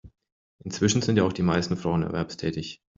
Inzwischen 0.63 1.03
sind 1.03 1.17
ja 1.17 1.23
auch 1.23 1.31
die 1.31 1.43
meisten 1.43 1.77
Frauen 1.77 2.01
erwerbstätig. 2.01 2.81